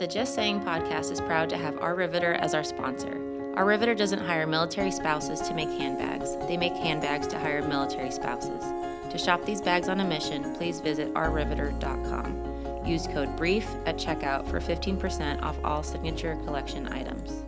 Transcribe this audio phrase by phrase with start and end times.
[0.00, 3.20] The Just Saying podcast is proud to have Our Riveter as our sponsor.
[3.54, 8.10] Our Riveter doesn't hire military spouses to make handbags, they make handbags to hire military
[8.10, 8.64] spouses.
[9.10, 12.86] To shop these bags on a mission, please visit ourriveter.com.
[12.86, 17.44] Use code BRIEF at checkout for 15% off all signature collection items.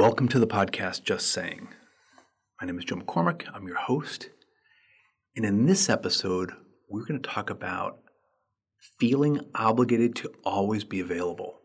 [0.00, 1.68] Welcome to the podcast Just Saying.
[2.58, 3.44] My name is Joe McCormick.
[3.52, 4.30] I'm your host.
[5.36, 6.52] And in this episode,
[6.88, 7.98] we're going to talk about
[8.98, 11.60] feeling obligated to always be available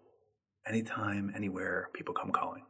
[0.67, 2.65] anytime, anywhere people come calling.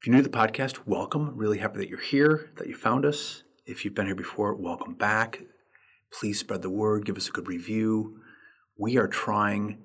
[0.00, 1.36] If you're new to the podcast, welcome.
[1.36, 3.42] Really happy that you're here, that you found us.
[3.66, 5.40] If you've been here before, welcome back.
[6.12, 8.20] Please spread the word, give us a good review.
[8.78, 9.78] We are trying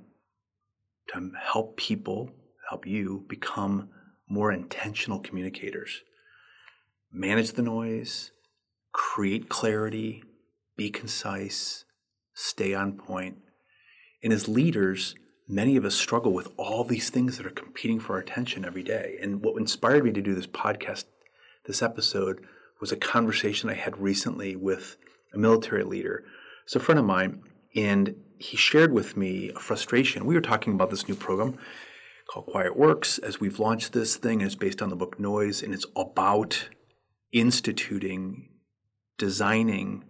[1.08, 2.30] to help people,
[2.72, 3.90] help you become
[4.30, 6.02] more intentional communicators
[7.12, 8.32] manage the noise,
[8.94, 10.24] create clarity,
[10.78, 11.84] be concise,
[12.34, 13.38] stay on point.
[14.24, 18.14] And as leaders, many of us struggle with all these things that are competing for
[18.14, 19.18] our attention every day.
[19.22, 21.04] And what inspired me to do this podcast,
[21.66, 22.40] this episode,
[22.80, 24.96] was a conversation I had recently with
[25.34, 26.24] a military leader.
[26.64, 27.44] It's a friend of mine,
[27.76, 30.26] and he shared with me a frustration.
[30.26, 31.58] We were talking about this new program
[32.32, 35.74] called Quiet Works as we've launched this thing, it's based on the book Noise, and
[35.74, 36.70] it's about
[37.34, 38.48] instituting,
[39.18, 40.06] designing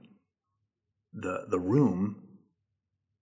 [1.11, 2.21] the, the room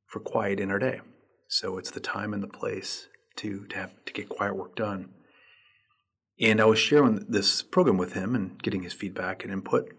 [0.06, 1.00] for quiet in our day.
[1.48, 5.12] So it's the time and the place to, to have to get quiet work done.
[6.42, 9.94] And I was sharing this program with him and getting his feedback and input.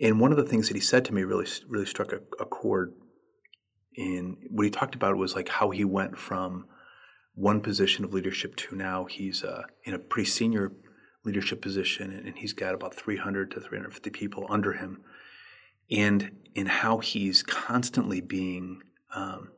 [0.00, 2.46] And one of the things that he said to me really really struck a, a
[2.46, 2.94] chord.
[3.96, 6.66] In what he talked about was like how he went from
[7.38, 10.72] one position of leadership to now he's uh, in a pretty senior
[11.24, 15.02] leadership position, and he's got about 300 to 350 people under him,
[15.90, 18.82] and in how he's constantly being
[19.14, 19.52] um,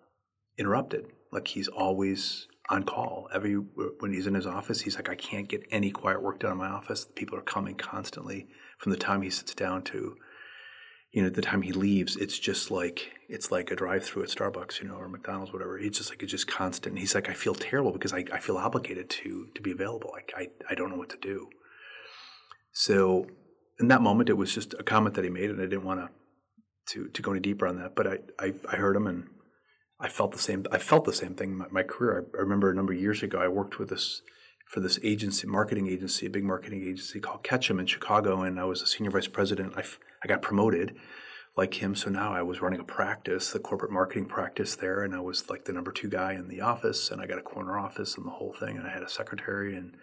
[0.58, 1.06] interrupted.
[1.32, 3.28] Like he's always on call.
[3.32, 6.52] Every when he's in his office, he's like, I can't get any quiet work done
[6.52, 7.06] in my office.
[7.14, 8.46] People are coming constantly
[8.78, 10.16] from the time he sits down to
[11.12, 14.80] you know, the time he leaves, it's just like it's like a drive-through at Starbucks,
[14.80, 15.78] you know, or McDonald's, whatever.
[15.78, 16.98] It's just like it's just constant.
[16.98, 20.10] he's like, I feel terrible because I, I feel obligated to to be available.
[20.12, 21.48] Like I I don't know what to do.
[22.72, 23.26] So
[23.80, 26.00] in that moment, it was just a comment that he made, and I didn't want
[26.00, 26.10] to
[26.92, 27.96] to to go any deeper on that.
[27.96, 29.28] But I I, I heard him, and
[29.98, 30.64] I felt the same.
[30.70, 32.26] I felt the same thing in my, my career.
[32.32, 34.22] I, I remember a number of years ago, I worked with this
[34.70, 38.64] for this agency, marketing agency, a big marketing agency called Ketchum in Chicago, and I
[38.64, 39.72] was a senior vice president.
[39.76, 39.82] I,
[40.22, 40.94] I got promoted
[41.56, 45.12] like him, so now I was running a practice, the corporate marketing practice there, and
[45.12, 47.76] I was like the number two guy in the office, and I got a corner
[47.76, 49.96] office and the whole thing, and I had a secretary, and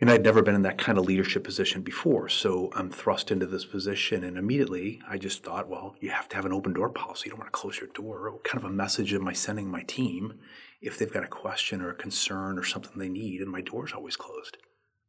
[0.00, 3.46] and I'd never been in that kind of leadership position before, so I'm thrust into
[3.46, 6.88] this position, and immediately I just thought, well, you have to have an open door
[6.88, 7.24] policy.
[7.26, 8.30] You don't want to close your door.
[8.30, 10.38] What kind of a message am I sending my team
[10.80, 13.92] if they've got a question or a concern or something they need, and my door's
[13.92, 14.56] always closed?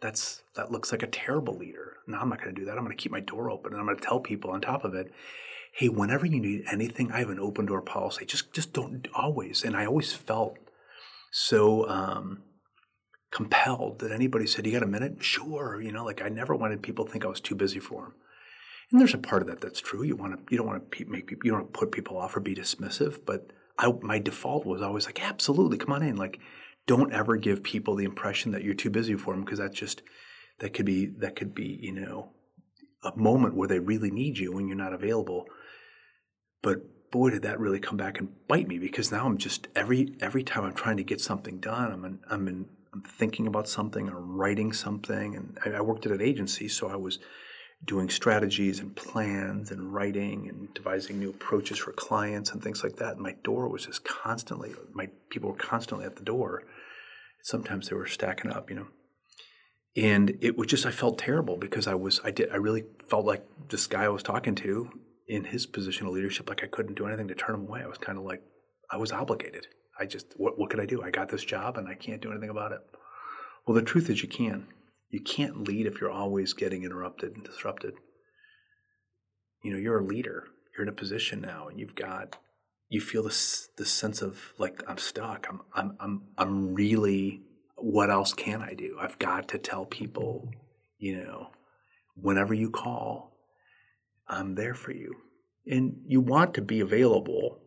[0.01, 1.97] That's that looks like a terrible leader.
[2.07, 2.77] No, I'm not going to do that.
[2.77, 4.83] I'm going to keep my door open, and I'm going to tell people on top
[4.83, 5.11] of it,
[5.73, 8.25] hey, whenever you need anything, I have an open door policy.
[8.25, 9.63] Just just don't always.
[9.63, 10.57] And I always felt
[11.31, 11.87] so.
[11.89, 12.43] Um,
[13.31, 15.23] compelled that anybody said, You got a minute?
[15.23, 15.81] Sure.
[15.81, 18.13] You know, like I never wanted people to think I was too busy for them.
[18.91, 20.03] And there's a part of that that's true.
[20.03, 22.39] You want to, you don't want to make people, you don't put people off or
[22.39, 23.19] be dismissive.
[23.25, 26.17] But I, my default was always like, absolutely, come on in.
[26.17, 26.39] Like,
[26.85, 30.01] don't ever give people the impression that you're too busy for them because that's just,
[30.59, 32.33] that could be, that could be, you know,
[33.03, 35.45] a moment where they really need you when you're not available.
[36.61, 40.15] But boy, did that really come back and bite me because now I'm just every
[40.19, 43.69] every time I'm trying to get something done, I'm in, I'm in I'm thinking about
[43.69, 45.35] something or writing something.
[45.35, 47.19] And I, I worked at an agency, so I was
[47.85, 52.97] doing strategies and plans and writing and devising new approaches for clients and things like
[52.97, 53.13] that.
[53.13, 56.63] And my door was just constantly, my people were constantly at the door.
[57.41, 58.87] Sometimes they were stacking up, you know.
[59.95, 63.25] And it was just, I felt terrible because I was, I did, I really felt
[63.25, 64.91] like this guy I was talking to
[65.27, 67.81] in his position of leadership, like I couldn't do anything to turn him away.
[67.81, 68.41] I was kind of like,
[68.91, 69.67] I was obligated.
[69.99, 71.01] I just, what, what could I do?
[71.01, 72.79] I got this job and I can't do anything about it.
[73.65, 74.67] Well, the truth is, you can.
[75.09, 77.95] You can't lead if you're always getting interrupted and disrupted.
[79.63, 80.47] You know, you're a leader.
[80.73, 82.37] You're in a position now, and you've got,
[82.89, 85.47] you feel this this sense of like I'm stuck.
[85.49, 87.41] I'm I'm I'm I'm really.
[87.81, 88.97] What else can I do?
[88.99, 90.51] I've got to tell people,
[90.97, 91.51] you know,
[92.15, 93.37] whenever you call,
[94.27, 95.15] I'm there for you,
[95.65, 97.61] and you want to be available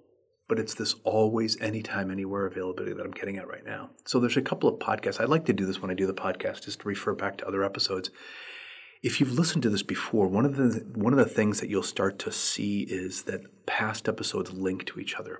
[0.52, 3.88] but it's this always, anytime, anywhere availability that I'm getting at right now.
[4.04, 5.18] So there's a couple of podcasts.
[5.18, 7.48] I like to do this when I do the podcast, just to refer back to
[7.48, 8.10] other episodes.
[9.02, 11.82] If you've listened to this before, one of the one of the things that you'll
[11.82, 15.38] start to see is that past episodes link to each other.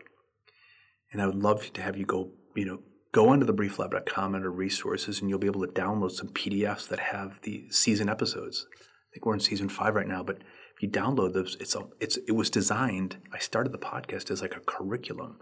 [1.12, 2.79] And I would love to have you go, you know,
[3.12, 7.00] go onto the brieflab.com under resources and you'll be able to download some PDFs that
[7.00, 8.65] have the season episodes.
[8.81, 10.38] I think we're in season five right now, but
[10.82, 13.17] you download those, it's a, it's it was designed.
[13.32, 15.38] I started the podcast as like a curriculum.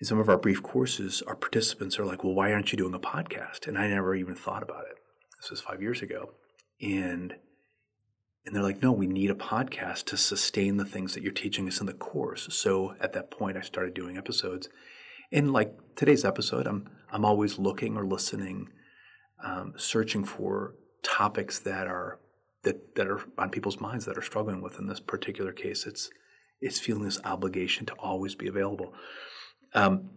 [0.00, 2.94] In some of our brief courses, our participants are like, "Well, why aren't you doing
[2.94, 4.96] a podcast?" And I never even thought about it.
[5.40, 6.30] This was five years ago,
[6.80, 7.34] and
[8.46, 11.66] and they're like, "No, we need a podcast to sustain the things that you're teaching
[11.66, 14.68] us in the course." So at that point, I started doing episodes.
[15.32, 18.68] And like today's episode, I'm I'm always looking or listening,
[19.44, 22.20] um, searching for topics that are
[22.62, 24.78] that that are on people's minds that are struggling with.
[24.78, 26.10] In this particular case, it's
[26.60, 28.92] it's feeling this obligation to always be available.
[29.74, 30.10] Um,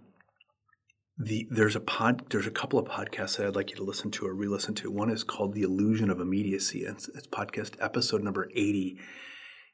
[1.17, 4.11] the there's a pod there's a couple of podcasts that I'd like you to listen
[4.11, 4.91] to or re-listen to.
[4.91, 6.79] One is called The Illusion of Immediacy.
[6.79, 8.97] It's, it's podcast episode number 80.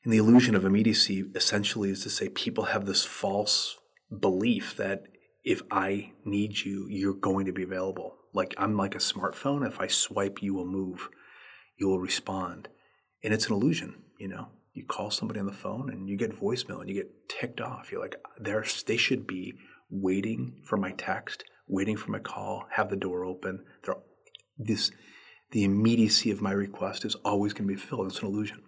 [0.04, 3.78] And the illusion of immediacy essentially is to say people have this false
[4.18, 5.04] belief that
[5.44, 8.16] if I need you, you're going to be available.
[8.34, 9.68] Like I'm like a smartphone.
[9.68, 11.10] If I swipe, you will move
[11.80, 12.68] you will respond.
[13.24, 14.50] And it's an illusion, you know.
[14.74, 17.92] You call somebody on the phone and you get voicemail and you get ticked off.
[17.92, 19.56] You're like, they're, they should be
[19.90, 23.66] waiting for my text, waiting for my call, have the door open.
[23.84, 23.96] They're,
[24.58, 24.92] this,
[25.52, 28.08] the immediacy of my request is always going to be filled.
[28.08, 28.62] It's an illusion.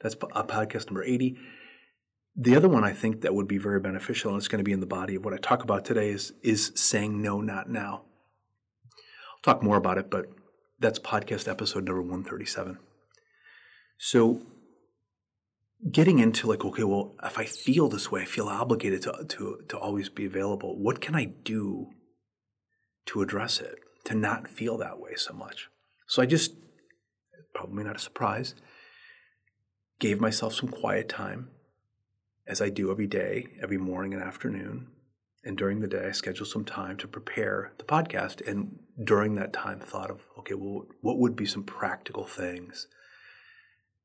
[0.00, 1.36] That's a uh, podcast number 80.
[2.34, 4.72] The other one I think that would be very beneficial, and it's going to be
[4.72, 8.04] in the body of what I talk about today, is, is saying no, not now.
[9.36, 10.26] I'll talk more about it, but
[10.78, 12.78] that's podcast episode number 137.
[13.98, 14.42] So,
[15.90, 19.62] getting into like, okay, well, if I feel this way, I feel obligated to, to,
[19.68, 20.78] to always be available.
[20.78, 21.90] What can I do
[23.06, 25.68] to address it, to not feel that way so much?
[26.06, 26.52] So, I just,
[27.54, 28.54] probably not a surprise,
[29.98, 31.50] gave myself some quiet time
[32.46, 34.88] as I do every day, every morning and afternoon.
[35.46, 38.44] And during the day, I scheduled some time to prepare the podcast.
[38.48, 42.88] And during that time, thought of, okay, well, what would be some practical things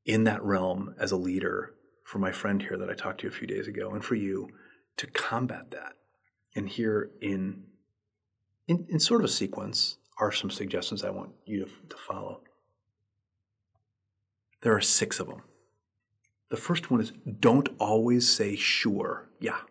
[0.06, 1.74] in that realm as a leader
[2.04, 4.50] for my friend here that I talked to a few days ago and for you
[4.98, 5.94] to combat that?
[6.56, 7.64] And here in,
[8.68, 12.42] in, in sort of a sequence are some suggestions I want you to, to follow.
[14.62, 15.42] There are six of them.
[16.52, 19.28] The first one is don't always say sure.
[19.40, 19.62] Yeah,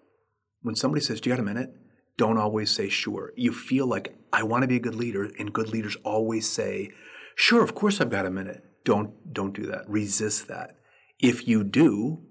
[0.62, 1.72] when somebody says, Do you got a minute?
[2.16, 3.32] Don't always say sure.
[3.36, 6.90] You feel like, I want to be a good leader, and good leaders always say,
[7.34, 8.64] Sure, of course I've got a minute.
[8.84, 9.88] Don't, don't do that.
[9.88, 10.76] Resist that.
[11.18, 12.22] If you do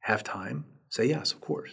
[0.00, 1.72] have time, say yes, of course.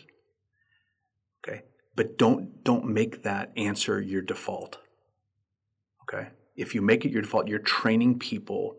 [1.46, 1.64] Okay?
[1.96, 4.80] But don't, don't make that answer your default.
[6.04, 6.30] Okay?
[6.56, 8.78] If you make it your default, you're training people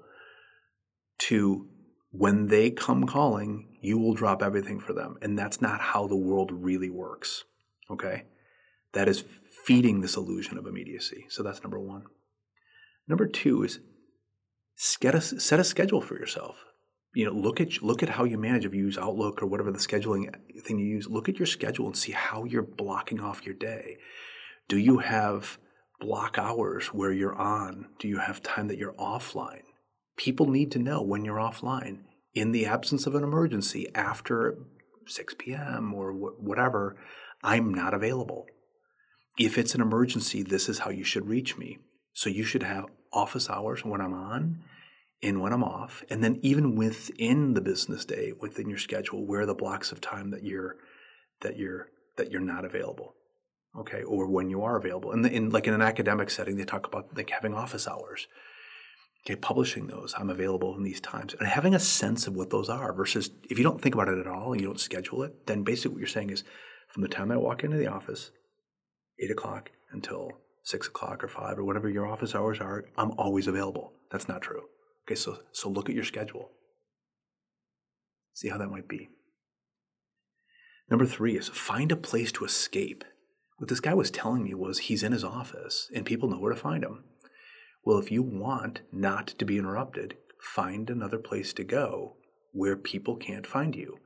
[1.19, 1.69] to
[2.17, 5.17] when they come calling, you will drop everything for them.
[5.21, 7.45] And that's not how the world really works.
[7.91, 8.25] Okay?
[8.93, 9.25] That is
[9.65, 11.27] feeding this illusion of immediacy.
[11.29, 12.05] So that's number one.
[13.09, 13.81] Number two is
[14.77, 16.65] set a, set a schedule for yourself.
[17.15, 18.65] You know, look at look at how you manage.
[18.65, 20.35] If you use Outlook or whatever the scheduling
[20.65, 23.99] thing you use, look at your schedule and see how you're blocking off your day.
[24.67, 25.59] Do you have
[26.01, 27.87] block hours where you're on?
[28.01, 29.64] Do you have time that you're offline?
[30.17, 32.01] People need to know when you're offline.
[32.35, 34.59] In the absence of an emergency after
[35.06, 35.94] 6 p.m.
[35.94, 36.97] or wh- whatever,
[37.43, 38.47] I'm not available.
[39.39, 41.79] If it's an emergency, this is how you should reach me.
[42.13, 44.61] So you should have office hours when I'm on
[45.23, 46.05] and when I'm off.
[46.09, 50.01] And then even within the business day, within your schedule, where are the blocks of
[50.01, 50.77] time that you're
[51.41, 53.15] that you're that you're not available.
[53.77, 55.11] Okay, or when you are available.
[55.11, 58.29] And in, in like in an academic setting, they talk about like having office hours
[59.27, 62.69] okay, publishing those, I'm available in these times, and having a sense of what those
[62.69, 65.47] are versus if you don't think about it at all and you don't schedule it,
[65.47, 66.45] then basically what you're saying is
[66.89, 68.31] from the time I walk into the office,
[69.19, 70.31] eight o'clock until
[70.63, 73.93] six o'clock or five or whatever your office hours are, I'm always available.
[74.11, 74.63] That's not true.
[75.07, 76.51] Okay, so so look at your schedule.
[78.33, 79.09] See how that might be.
[80.91, 83.05] Number three is find a place to escape.
[83.59, 86.53] What this guy was telling me was he's in his office and people know where
[86.53, 87.05] to find him.
[87.84, 92.17] Well, if you want not to be interrupted, find another place to go
[92.53, 93.98] where people can't find you.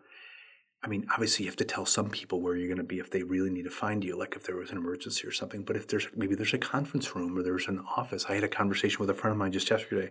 [0.82, 3.10] I mean, obviously, you have to tell some people where you're going to be if
[3.10, 5.64] they really need to find you, like if there was an emergency or something.
[5.64, 8.26] But if there's maybe there's a conference room or there's an office.
[8.28, 10.10] I had a conversation with a friend of mine just yesterday,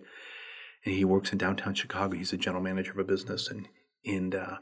[0.84, 2.18] and he works in downtown Chicago.
[2.18, 3.70] He's a general manager of a business, and
[4.06, 4.58] and uh,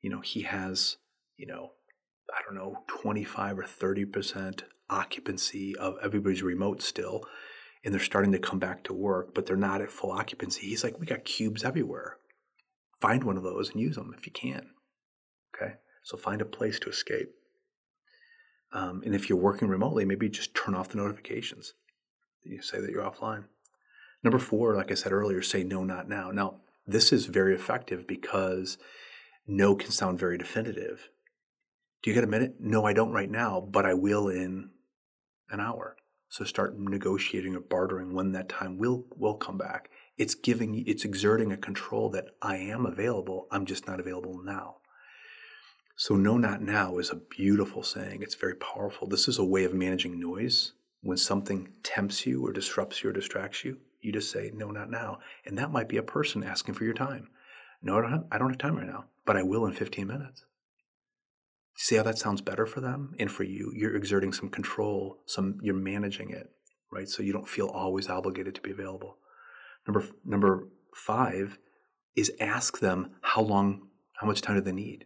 [0.00, 0.96] you know he has
[1.36, 1.72] you know
[2.32, 7.24] I don't know, 25 or 30% occupancy of everybody's remote still,
[7.86, 10.66] and they're starting to come back to work, but they're not at full occupancy.
[10.66, 12.16] He's like, we got cubes everywhere.
[13.00, 14.70] Find one of those and use them if you can.
[15.54, 15.74] Okay?
[16.02, 17.30] So find a place to escape.
[18.72, 21.74] Um, and if you're working remotely, maybe just turn off the notifications.
[22.42, 23.44] You say that you're offline.
[24.24, 26.32] Number four, like I said earlier, say no, not now.
[26.32, 26.56] Now,
[26.88, 28.78] this is very effective because
[29.46, 31.08] no can sound very definitive.
[32.02, 32.56] Do you get a minute?
[32.58, 34.70] No, I don't right now, but I will in
[35.50, 35.96] an hour.
[36.28, 39.90] So start negotiating or bartering when that time will will come back.
[40.16, 44.76] It's giving it's exerting a control that I am available, I'm just not available now.
[45.98, 48.20] So, no, not now is a beautiful saying.
[48.20, 49.08] It's very powerful.
[49.08, 50.72] This is a way of managing noise.
[51.00, 54.90] When something tempts you or disrupts you or distracts you, you just say, no, not
[54.90, 55.20] now.
[55.46, 57.30] And that might be a person asking for your time.
[57.80, 60.06] No, I don't have, I don't have time right now, but I will in 15
[60.06, 60.44] minutes.
[61.76, 63.72] See how that sounds better for them and for you?
[63.74, 66.50] You're exerting some control, some you're managing it,
[66.90, 67.08] right?
[67.08, 69.18] So you don't feel always obligated to be available.
[69.86, 71.58] Number number five
[72.16, 73.88] is ask them how long,
[74.20, 75.04] how much time do they need?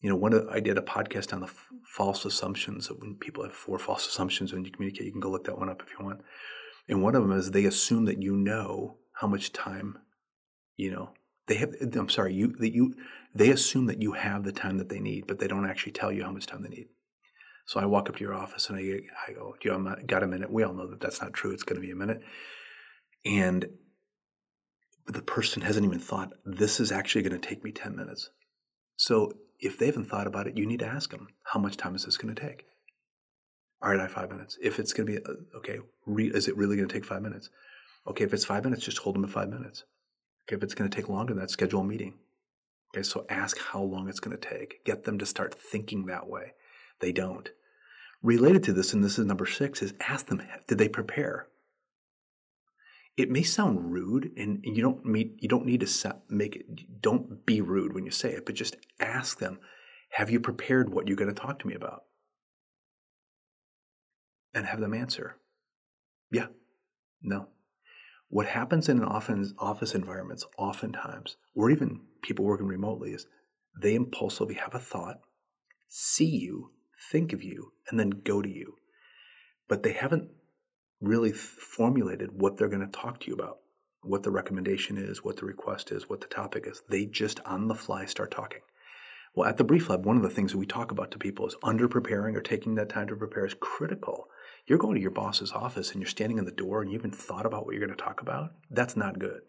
[0.00, 3.42] you know, one of, I did a podcast on the f- false assumptions when people
[3.42, 5.06] have four false assumptions when you communicate.
[5.06, 6.20] You can go look that one up if you want.
[6.88, 9.98] And one of them is they assume that you know how much time,
[10.76, 11.10] you know,
[11.48, 11.74] they have.
[11.80, 12.94] I'm sorry, you that you
[13.34, 16.12] they assume that you have the time that they need, but they don't actually tell
[16.12, 16.88] you how much time they need.
[17.66, 20.26] So I walk up to your office and I, I go, "Do you got a
[20.26, 21.52] minute?" We all know that that's not true.
[21.52, 22.22] It's going to be a minute,
[23.24, 23.66] and
[25.06, 28.30] the person hasn't even thought this is actually going to take me ten minutes.
[28.96, 31.94] So if they haven't thought about it, you need to ask them, how much time
[31.94, 32.64] is this going to take?
[33.82, 34.58] All right, I have five minutes.
[34.60, 37.22] If it's going to be, uh, okay, re, is it really going to take five
[37.22, 37.48] minutes?
[38.06, 39.84] Okay, if it's five minutes, just hold them at five minutes.
[40.48, 42.14] Okay, if it's going to take longer than that, schedule a meeting.
[42.94, 44.84] Okay, so ask how long it's going to take.
[44.84, 46.54] Get them to start thinking that way.
[47.00, 47.50] They don't.
[48.22, 51.48] Related to this, and this is number six, is ask them, did they prepare?
[53.18, 57.44] it may sound rude and you don't meet you don't need to make it don't
[57.44, 59.58] be rude when you say it but just ask them
[60.12, 62.04] have you prepared what you're going to talk to me about
[64.54, 65.36] and have them answer
[66.30, 66.46] yeah
[67.20, 67.48] no
[68.28, 73.26] what happens in an office, office environments oftentimes or even people working remotely is
[73.80, 75.20] they impulsively have a thought
[75.88, 76.70] see you
[77.10, 78.74] think of you and then go to you
[79.68, 80.30] but they haven't
[81.00, 83.58] really formulated what they're going to talk to you about,
[84.02, 86.82] what the recommendation is, what the request is, what the topic is.
[86.88, 88.60] They just on the fly start talking.
[89.34, 91.46] Well, at the Brief Lab, one of the things that we talk about to people
[91.46, 94.26] is under preparing or taking that time to prepare is critical.
[94.68, 97.16] You're going to your boss's office and you're standing in the door and you haven't
[97.16, 98.50] thought about what you're going to talk about.
[98.70, 99.40] That's not good.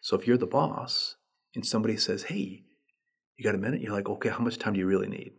[0.00, 1.16] So if you're the boss
[1.54, 2.64] and somebody says, hey,
[3.36, 3.82] you got a minute?
[3.82, 5.32] You're like, okay, how much time do you really need?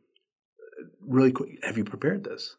[0.60, 2.56] Uh, really quick, have you prepared this?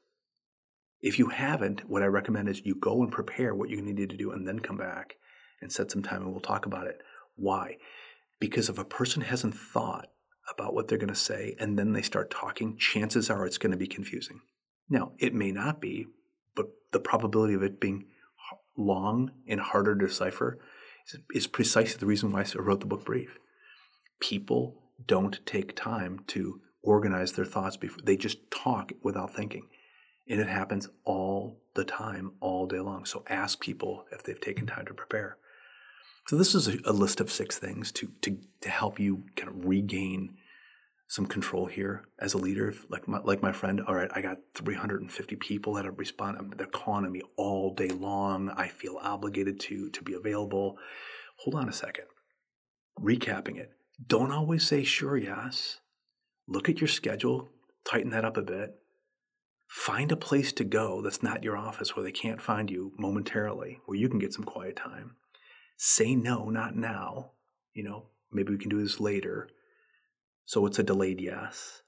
[1.00, 4.00] If you haven't, what I recommend is you go and prepare what you're going to
[4.00, 5.14] need to do and then come back
[5.62, 7.00] and set some time and we'll talk about it.
[7.36, 7.76] Why?
[8.40, 10.08] Because if a person hasn't thought
[10.52, 13.70] about what they're going to say and then they start talking, chances are it's going
[13.70, 14.40] to be confusing.
[14.88, 16.08] Now, it may not be,
[16.54, 18.06] but the probability of it being
[18.76, 20.58] long and harder to decipher
[21.06, 23.38] is, is precisely the reason why I wrote the book Brief.
[24.20, 29.68] People don't take time to organize their thoughts before they just talk without thinking.
[30.28, 33.04] And it happens all the time, all day long.
[33.04, 35.36] So ask people if they've taken time to prepare.
[36.26, 39.48] So this is a, a list of six things to, to, to help you kind
[39.48, 40.36] of regain
[41.10, 42.72] some control here as a leader.
[42.88, 46.52] Like my, like my friend, all right, I got 350 people that are responding.
[46.56, 48.50] They're calling me all day long.
[48.50, 50.78] I feel obligated to, to be available.
[51.38, 52.04] Hold on a second.
[52.96, 53.72] Recapping it.
[54.06, 55.78] Don't always say sure, yes.
[56.46, 57.48] Look at your schedule,
[57.84, 58.76] tighten that up a bit.
[59.66, 63.80] Find a place to go that's not your office where they can't find you momentarily,
[63.86, 65.16] where you can get some quiet time.
[65.76, 67.32] Say no, not now.
[67.74, 69.48] You know, maybe we can do this later.
[70.50, 71.82] So it's a delayed yes.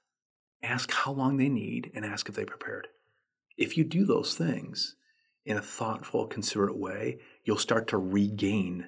[0.63, 2.87] Ask how long they need and ask if they prepared.
[3.57, 4.95] If you do those things
[5.45, 8.87] in a thoughtful, considerate way, you'll start to regain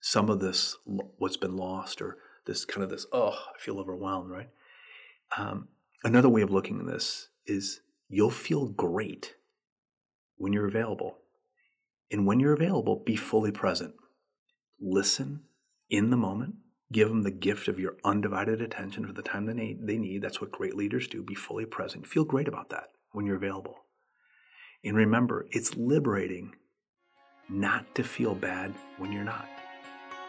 [0.00, 4.32] some of this, what's been lost, or this kind of this, oh, I feel overwhelmed,
[4.32, 4.48] right?
[5.38, 5.68] Um,
[6.02, 9.36] another way of looking at this is you'll feel great
[10.38, 11.18] when you're available.
[12.10, 13.94] And when you're available, be fully present.
[14.80, 15.42] Listen
[15.88, 16.56] in the moment.
[16.94, 19.84] Give them the gift of your undivided attention for the time they need.
[19.84, 20.22] They need.
[20.22, 21.24] That's what great leaders do.
[21.24, 22.06] Be fully present.
[22.06, 23.78] Feel great about that when you're available.
[24.84, 26.54] And remember, it's liberating
[27.48, 29.48] not to feel bad when you're not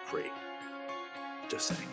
[0.07, 0.31] free.
[1.49, 1.87] Just saying.